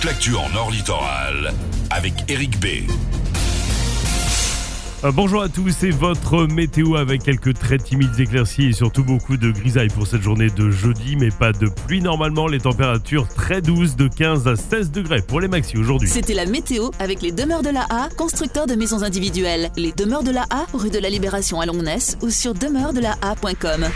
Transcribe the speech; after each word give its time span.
toute 0.00 0.08
l'actu 0.08 0.34
en 0.34 0.48
Nord 0.50 0.70
Littoral 0.70 1.52
avec 1.90 2.14
Eric 2.28 2.58
B. 2.58 2.66
Euh, 5.04 5.12
bonjour 5.12 5.42
à 5.42 5.48
tous, 5.48 5.74
c'est 5.78 5.90
votre 5.90 6.46
météo 6.46 6.96
avec 6.96 7.22
quelques 7.22 7.54
très 7.54 7.78
timides 7.78 8.18
éclaircies 8.18 8.66
et 8.66 8.72
surtout 8.72 9.04
beaucoup 9.04 9.36
de 9.36 9.50
grisailles 9.50 9.88
pour 9.88 10.06
cette 10.06 10.22
journée 10.22 10.48
de 10.48 10.70
jeudi, 10.70 11.16
mais 11.16 11.30
pas 11.30 11.52
de 11.52 11.68
pluie 11.68 12.00
normalement. 12.00 12.46
Les 12.46 12.60
températures 12.60 13.28
très 13.28 13.60
douces 13.60 13.96
de 13.96 14.08
15 14.08 14.48
à 14.48 14.56
16 14.56 14.90
degrés 14.90 15.22
pour 15.22 15.40
les 15.40 15.48
maxi 15.48 15.76
aujourd'hui. 15.76 16.08
C'était 16.08 16.34
la 16.34 16.46
météo 16.46 16.90
avec 16.98 17.20
les 17.20 17.32
demeures 17.32 17.62
de 17.62 17.70
la 17.70 17.86
A, 17.90 18.08
constructeurs 18.16 18.66
de 18.66 18.74
maisons 18.74 19.02
individuelles. 19.02 19.70
Les 19.76 19.92
demeures 19.92 20.22
de 20.22 20.30
la 20.30 20.46
A, 20.50 20.66
rue 20.72 20.90
de 20.90 20.98
la 20.98 21.10
Libération 21.10 21.60
à 21.60 21.66
Longness 21.66 22.16
ou 22.22 22.30
sur 22.30 22.54
demeuresdela-a.com. 22.54 23.86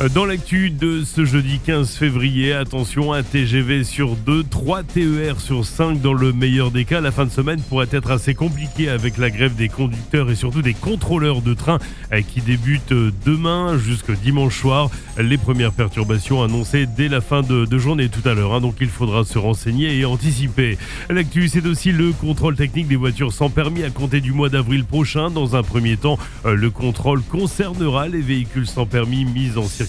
Euh, 0.00 0.08
Dans 0.08 0.24
l'actu 0.24 0.70
de 0.70 1.02
ce 1.04 1.24
jeudi 1.24 1.58
15 1.64 1.90
février, 1.96 2.52
attention, 2.52 3.12
un 3.12 3.22
TGV 3.22 3.82
sur 3.84 4.14
2, 4.14 4.44
3 4.44 4.82
TER 4.84 5.40
sur 5.40 5.64
5 5.64 6.00
dans 6.00 6.12
le 6.12 6.32
meilleur 6.32 6.70
des 6.70 6.84
cas. 6.84 7.00
La 7.00 7.10
fin 7.10 7.24
de 7.24 7.30
semaine 7.30 7.60
pourrait 7.60 7.88
être 7.90 8.10
assez 8.10 8.34
compliquée 8.34 8.88
avec 8.88 9.18
la 9.18 9.30
grève 9.30 9.56
des 9.56 9.68
conducteurs 9.68 10.30
et 10.30 10.34
surtout 10.36 10.62
des 10.62 10.74
contrôleurs 10.74 11.42
de 11.42 11.52
train 11.54 11.78
euh, 12.12 12.20
qui 12.22 12.40
débute 12.40 12.92
euh, 12.92 13.10
demain 13.26 13.76
jusqu'au 13.78 14.14
dimanche 14.14 14.60
soir. 14.60 14.90
Les 15.18 15.38
premières 15.38 15.72
perturbations 15.72 16.42
annoncées 16.44 16.86
dès 16.86 17.08
la 17.08 17.20
fin 17.20 17.42
de, 17.42 17.78
journée 17.78 18.08
tout 18.08 18.26
à 18.28 18.34
l'heure. 18.34 18.54
hein. 18.54 18.60
donc 18.60 18.76
il 18.80 18.88
faudra 18.88 19.24
se 19.24 19.38
renseigner 19.38 19.98
et 19.98 20.04
anticiper. 20.04 20.78
L'actu, 21.10 21.48
c'est 21.48 21.66
aussi 21.66 21.90
le 21.90 22.12
contrôle 22.12 22.54
technique 22.54 22.86
des 22.86 22.96
voitures 22.96 23.32
sans 23.32 23.50
permis 23.50 23.82
à 23.82 23.90
compter 23.90 24.20
du 24.20 24.32
mois 24.32 24.48
d'avril 24.48 24.84
prochain. 24.84 25.30
Dans 25.30 25.56
un 25.56 25.62
premier 25.62 25.96
temps, 25.96 26.18
le 26.44 26.70
contrôle 26.70 27.22
concernera 27.22 28.06
les 28.08 28.20
véhicules 28.20 28.66
sans 28.66 28.86
permis 28.86 29.24
mis 29.24 29.56
en 29.56 29.64
circulation 29.64 29.87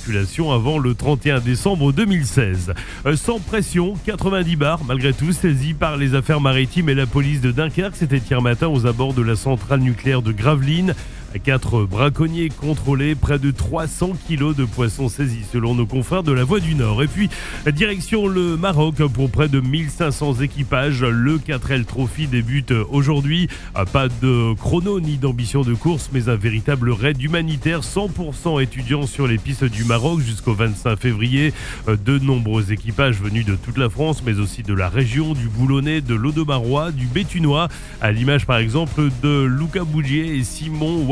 avant 0.52 0.80
le 0.80 0.96
31 0.96 1.40
décembre 1.40 1.92
2016. 1.92 2.74
Euh, 3.06 3.16
sans 3.16 3.40
pression, 3.40 3.96
90 4.06 4.56
bars, 4.56 4.80
malgré 4.88 5.14
tout, 5.14 5.32
saisis 5.32 5.74
par 5.74 5.98
les 5.98 6.16
affaires 6.16 6.42
maritimes 6.42 6.90
et 6.90 6.96
la 6.96 7.06
police 7.06 7.42
de 7.42 7.52
Dunkerque. 7.52 7.96
C'était 7.96 8.18
hier 8.18 8.42
matin 8.42 8.68
aux 8.68 8.88
abords 8.88 9.14
de 9.14 9.22
la 9.22 9.36
centrale 9.36 9.82
nucléaire 9.82 10.22
de 10.22 10.32
Gravelines. 10.32 10.96
Quatre 11.44 11.84
braconniers 11.84 12.50
contrôlés, 12.50 13.14
près 13.14 13.38
de 13.38 13.52
300 13.52 14.14
kilos 14.28 14.56
de 14.56 14.66
poissons 14.66 15.10
saisis 15.10 15.46
selon 15.52 15.76
nos 15.76 15.86
confrères 15.86 16.24
de 16.24 16.32
la 16.32 16.44
Voie 16.44 16.60
du 16.60 16.74
Nord. 16.74 17.04
Et 17.04 17.08
puis, 17.08 17.30
direction 17.72 18.28
le 18.28 18.58
Maroc 18.58 18.96
pour 19.14 19.30
près 19.30 19.48
de 19.48 19.60
1500 19.60 20.42
équipages. 20.42 21.04
Le 21.04 21.38
4L 21.38 21.86
Trophy 21.86 22.28
débute 22.28 22.72
aujourd'hui. 22.90 23.48
Ah, 23.76 23.86
Pas 23.86 24.08
de 24.08 24.54
chrono 24.56 25.00
ni 25.00 25.18
d'ambition 25.18 25.62
de 25.62 25.74
course, 25.76 26.10
mais 26.12 26.30
un 26.30 26.36
véritable 26.36 26.90
raid 26.92 27.22
humanitaire 27.22 27.82
100% 27.82 28.62
étudiants 28.62 29.06
sur 29.06 29.28
les 29.28 29.38
pistes 29.38 29.66
du 29.66 29.84
Maroc 29.84 30.22
jusqu'au 30.22 30.54
25 30.54 30.98
février. 31.00 31.54
Euh, 31.88 31.96
De 31.96 32.18
nombreux 32.18 32.72
équipages 32.72 33.22
venus 33.22 33.46
de 33.46 33.56
toute 33.56 33.78
la 33.78 33.90
France, 33.90 34.24
mais 34.26 34.40
aussi 34.40 34.64
de 34.64 34.74
la 34.74 34.90
région, 34.90 35.34
du 35.34 35.48
Boulonnais, 35.48 36.02
de 36.02 36.16
l'Audomarois, 36.16 36.92
du 36.92 37.06
Béthunois, 37.06 37.68
à 38.02 38.12
l'image 38.12 38.46
par 38.48 38.58
exemple 38.58 39.10
de 39.22 39.44
Luca 39.44 39.84
Bougier 39.84 40.36
et 40.38 40.44
Simon 40.44 41.06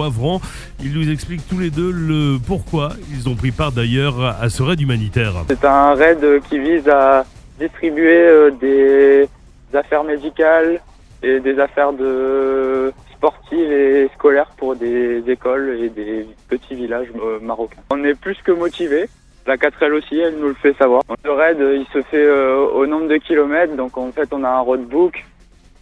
Ils 0.83 0.93
nous 0.93 1.09
expliquent 1.09 1.47
tous 1.47 1.59
les 1.59 1.69
deux 1.69 1.91
le 1.91 2.37
pourquoi 2.45 2.91
ils 3.11 3.29
ont 3.29 3.35
pris 3.35 3.51
part 3.51 3.71
d'ailleurs 3.71 4.23
à 4.23 4.49
ce 4.49 4.63
raid 4.63 4.79
humanitaire. 4.79 5.33
C'est 5.47 5.65
un 5.65 5.93
raid 5.93 6.25
qui 6.49 6.59
vise 6.59 6.87
à 6.87 7.25
distribuer 7.59 8.21
euh, 8.21 8.51
des 8.51 9.27
affaires 9.73 10.03
médicales 10.03 10.81
et 11.23 11.39
des 11.39 11.59
affaires 11.59 11.93
de 11.93 12.93
sportives 13.15 13.71
et 13.71 14.09
scolaires 14.15 14.51
pour 14.57 14.75
des 14.75 15.23
écoles 15.27 15.79
et 15.81 15.89
des 15.89 16.27
petits 16.47 16.75
villages 16.75 17.07
euh, 17.15 17.39
marocains. 17.41 17.81
On 17.89 18.03
est 18.03 18.19
plus 18.19 18.37
que 18.43 18.51
motivés. 18.51 19.09
La 19.47 19.55
4L 19.55 19.93
aussi, 19.93 20.19
elle 20.19 20.37
nous 20.37 20.49
le 20.49 20.53
fait 20.55 20.75
savoir. 20.77 21.03
Le 21.23 21.31
raid, 21.31 21.57
il 21.59 21.85
se 21.93 22.01
fait 22.03 22.25
euh, 22.25 22.57
au 22.57 22.85
nombre 22.85 23.07
de 23.07 23.17
kilomètres, 23.17 23.75
donc 23.75 23.97
en 23.97 24.11
fait 24.11 24.27
on 24.33 24.43
a 24.43 24.49
un 24.49 24.59
roadbook 24.59 25.25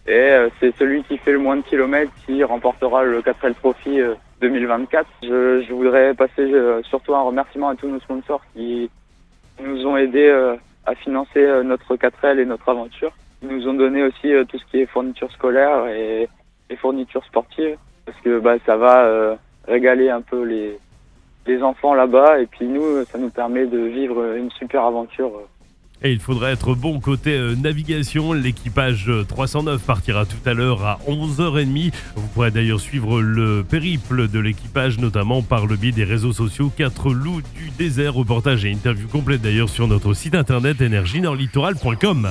et 0.06 0.12
euh, 0.12 0.48
c'est 0.60 0.74
celui 0.76 1.02
qui 1.04 1.18
fait 1.18 1.32
le 1.32 1.38
moins 1.38 1.56
de 1.56 1.62
kilomètres 1.62 2.12
qui 2.24 2.42
remportera 2.44 3.02
le 3.02 3.20
4L 3.22 3.54
Trophy 3.54 4.00
euh, 4.00 4.14
2024. 4.40 5.06
Je, 5.22 5.64
je 5.66 5.72
voudrais 5.72 6.14
passer 6.14 6.42
euh, 6.42 6.82
surtout 6.84 7.14
un 7.14 7.22
remerciement 7.22 7.68
à 7.68 7.74
tous 7.74 7.88
nos 7.88 8.00
sponsors 8.00 8.42
qui 8.54 8.88
nous 9.60 9.86
ont 9.86 9.96
aidés 9.96 10.28
euh, 10.28 10.54
à 10.84 10.94
financer 10.94 11.40
euh, 11.40 11.62
notre 11.62 11.96
4L 11.96 12.38
et 12.38 12.44
notre 12.44 12.68
aventure. 12.68 13.12
Ils 13.42 13.48
nous 13.48 13.68
ont 13.68 13.74
donné 13.74 14.04
aussi 14.04 14.32
euh, 14.32 14.44
tout 14.44 14.58
ce 14.58 14.64
qui 14.66 14.80
est 14.80 14.86
fourniture 14.86 15.30
scolaire 15.32 15.86
et, 15.88 16.28
et 16.70 16.76
fourniture 16.76 17.24
sportive 17.24 17.76
parce 18.04 18.18
que 18.20 18.38
bah, 18.38 18.56
ça 18.64 18.76
va 18.76 19.04
euh, 19.06 19.34
régaler 19.66 20.08
un 20.10 20.20
peu 20.20 20.44
les, 20.44 20.78
les 21.46 21.62
enfants 21.62 21.94
là-bas 21.94 22.38
et 22.38 22.46
puis 22.46 22.66
nous, 22.66 22.84
euh, 22.84 23.04
ça 23.04 23.18
nous 23.18 23.30
permet 23.30 23.66
de 23.66 23.78
vivre 23.78 24.34
une 24.36 24.50
super 24.52 24.84
aventure. 24.84 25.32
Euh, 26.02 26.08
Et 26.08 26.12
il 26.12 26.20
faudrait 26.20 26.52
être 26.52 26.74
bon 26.74 27.00
côté 27.00 27.30
euh, 27.30 27.54
navigation. 27.54 28.32
L'équipage 28.32 29.08
euh, 29.08 29.24
309 29.24 29.82
partira 29.82 30.24
tout 30.26 30.36
à 30.48 30.54
l'heure 30.54 30.84
à 30.84 30.98
11h30. 31.08 31.92
Vous 32.14 32.26
pourrez 32.28 32.50
d'ailleurs 32.50 32.80
suivre 32.80 33.20
le 33.20 33.64
périple 33.68 34.28
de 34.28 34.38
l'équipage, 34.38 34.98
notamment 34.98 35.42
par 35.42 35.66
le 35.66 35.76
biais 35.76 35.92
des 35.92 36.04
réseaux 36.04 36.32
sociaux 36.32 36.72
4 36.76 37.12
loups 37.12 37.42
du 37.54 37.70
désert. 37.78 38.14
Reportage 38.14 38.64
et 38.64 38.70
interview 38.70 39.08
complète 39.08 39.42
d'ailleurs 39.42 39.68
sur 39.68 39.88
notre 39.88 40.14
site 40.14 40.34
internet 40.34 40.80
énergie-nord-littoral.com. 40.80 42.28